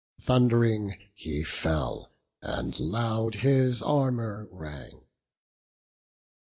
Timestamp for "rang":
4.49-5.03